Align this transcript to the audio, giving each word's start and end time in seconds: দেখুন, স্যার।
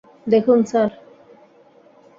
দেখুন, 0.27 0.59
স্যার। 0.63 0.89